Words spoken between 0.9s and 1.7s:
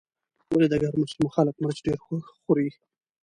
سیمو خلک